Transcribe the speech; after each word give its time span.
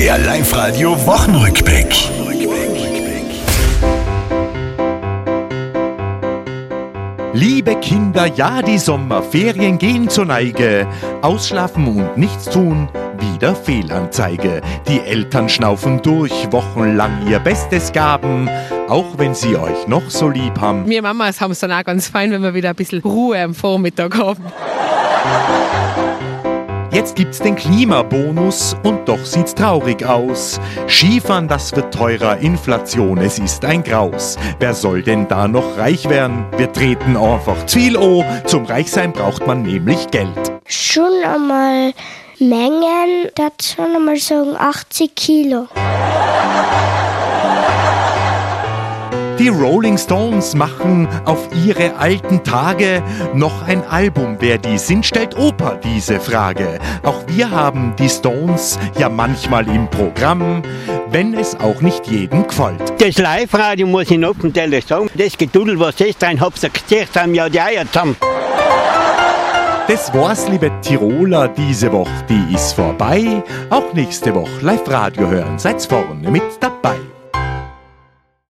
Der 0.00 0.16
Live-Radio 0.16 0.92
Wochenrückblick. 1.06 1.94
Liebe 7.34 7.76
Kinder, 7.80 8.24
ja, 8.24 8.62
die 8.62 8.78
Sommerferien 8.78 9.76
gehen 9.76 10.08
zur 10.08 10.24
Neige. 10.24 10.88
Ausschlafen 11.20 11.86
und 11.86 12.16
nichts 12.16 12.46
tun, 12.46 12.88
wieder 13.18 13.54
Fehlanzeige. 13.54 14.62
Die 14.88 15.00
Eltern 15.00 15.50
schnaufen 15.50 16.00
durch, 16.00 16.50
wochenlang 16.50 17.28
ihr 17.28 17.38
Bestes 17.38 17.92
gaben, 17.92 18.48
auch 18.88 19.18
wenn 19.18 19.34
sie 19.34 19.54
euch 19.54 19.86
noch 19.86 20.08
so 20.08 20.30
lieb 20.30 20.58
haben. 20.58 20.88
Wir 20.88 21.02
Mamas 21.02 21.42
haben 21.42 21.50
es 21.50 21.58
dann 21.58 21.72
auch 21.72 21.84
ganz 21.84 22.08
fein, 22.08 22.30
wenn 22.30 22.42
wir 22.42 22.54
wieder 22.54 22.70
ein 22.70 22.76
bisschen 22.76 23.02
Ruhe 23.02 23.38
am 23.38 23.54
Vormittag 23.54 24.16
haben. 24.16 24.44
Jetzt 26.92 27.16
gibt's 27.16 27.38
den 27.38 27.56
Klimabonus 27.56 28.76
und 28.84 29.08
doch 29.08 29.24
sieht's 29.24 29.54
traurig 29.54 30.04
aus. 30.04 30.60
Skifahren, 30.88 31.48
das 31.48 31.74
wird 31.74 31.92
teurer, 31.92 32.38
Inflation, 32.38 33.18
es 33.18 33.38
ist 33.38 33.64
ein 33.64 33.82
Graus. 33.82 34.36
Wer 34.58 34.74
soll 34.74 35.02
denn 35.02 35.28
da 35.28 35.48
noch 35.48 35.76
reich 35.76 36.08
werden? 36.08 36.46
Wir 36.56 36.72
treten 36.72 37.16
einfach 37.16 37.66
zu 37.66 37.80
viel 37.80 37.96
oh. 37.96 38.24
Zum 38.44 38.66
Reichsein 38.66 39.12
braucht 39.12 39.46
man 39.46 39.62
nämlich 39.62 40.10
Geld. 40.10 40.52
Schon 40.66 41.12
einmal 41.24 41.92
Mengen, 42.38 43.30
dazu 43.34 43.82
einmal 43.82 44.16
sagen 44.16 44.56
80 44.56 45.14
Kilo. 45.14 45.68
Die 49.40 49.48
Rolling 49.48 49.96
Stones 49.96 50.54
machen 50.54 51.08
auf 51.24 51.48
ihre 51.64 51.96
alten 51.96 52.44
Tage 52.44 53.02
noch 53.32 53.66
ein 53.66 53.82
Album. 53.84 54.36
Wer 54.38 54.58
die 54.58 54.76
sind, 54.76 55.06
stellt 55.06 55.34
Opa 55.34 55.76
diese 55.82 56.20
Frage. 56.20 56.78
Auch 57.02 57.22
wir 57.26 57.50
haben 57.50 57.94
die 57.98 58.10
Stones 58.10 58.78
ja 58.98 59.08
manchmal 59.08 59.66
im 59.66 59.88
Programm, 59.88 60.60
wenn 61.08 61.32
es 61.32 61.58
auch 61.58 61.80
nicht 61.80 62.06
jedem 62.06 62.46
gefällt. 62.46 62.92
Das 62.98 63.16
Live-Radio 63.16 63.86
muss 63.86 64.10
ich 64.10 64.18
noch 64.18 64.36
offiziell 64.36 64.82
sagen. 64.82 65.08
Das 65.14 65.38
Gedudel, 65.38 65.80
was 65.80 65.98
ist 66.02 66.22
rein, 66.22 66.38
hab's 66.38 66.60
gesagt, 66.60 67.16
haben 67.16 67.34
ja 67.34 67.48
die 67.48 67.62
Eier 67.62 67.86
zusammen. 67.86 68.16
Das 69.88 70.12
war's, 70.12 70.48
liebe 70.50 70.70
Tiroler, 70.82 71.48
diese 71.48 71.90
Woche, 71.90 72.12
die 72.28 72.54
ist 72.54 72.74
vorbei. 72.74 73.42
Auch 73.70 73.90
nächste 73.94 74.34
Woche 74.34 74.60
Live-Radio 74.60 75.30
hören, 75.30 75.58
seid 75.58 75.82
vorne 75.82 76.30
mit 76.30 76.42
dabei. 76.60 76.98